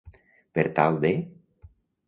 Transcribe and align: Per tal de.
Per 0.59 0.63
tal 0.81 0.97
de. 1.05 1.13